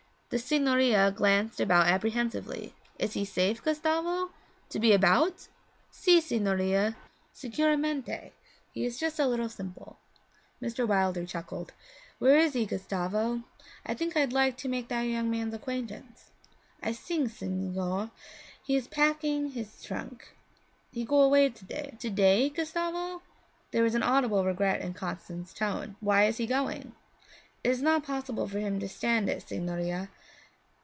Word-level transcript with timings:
The 0.33 0.39
signorina 0.39 1.11
glanced 1.11 1.59
about 1.59 1.87
apprehensively. 1.87 2.73
'Is 2.97 3.15
he 3.15 3.25
safe, 3.25 3.61
Gustavo 3.61 4.31
to 4.69 4.79
be 4.79 4.93
about?' 4.93 5.49
'Si, 5.91 6.21
signorina, 6.21 6.95
sicuramente! 7.33 8.31
He 8.71 8.85
is 8.85 8.97
just 8.97 9.19
a 9.19 9.27
little 9.27 9.49
simple.' 9.49 9.99
Mr. 10.61 10.87
Wilder 10.87 11.25
chuckled. 11.25 11.73
'Where 12.17 12.37
is 12.37 12.53
he, 12.53 12.65
Gustavo? 12.65 13.43
I 13.85 13.93
think 13.93 14.15
I'd 14.15 14.31
like 14.31 14.55
to 14.59 14.69
make 14.69 14.87
that 14.87 15.01
young 15.01 15.29
man's 15.29 15.53
acquaintance.' 15.53 16.31
'I 16.81 16.91
sink, 16.93 17.31
signore, 17.31 18.11
he 18.63 18.77
is 18.77 18.87
packing 18.87 19.49
his 19.49 19.83
trunk. 19.83 20.33
He 20.93 21.03
go 21.03 21.23
away 21.23 21.49
to 21.49 21.65
day.' 21.65 21.97
'To 21.99 22.09
day, 22.09 22.47
Gustavo?' 22.47 23.21
There 23.71 23.83
was 23.83 23.97
audible 23.97 24.45
regret 24.45 24.79
in 24.79 24.93
Constance's 24.93 25.53
tone. 25.53 25.97
'Why 25.99 26.23
is 26.23 26.37
he 26.37 26.47
going?' 26.47 26.95
'It 27.65 27.69
is 27.69 27.81
not 27.81 28.05
possible 28.05 28.47
for 28.47 28.59
him 28.59 28.79
to 28.79 28.87
stand 28.87 29.27
it, 29.29 29.45
signorina. 29.49 30.09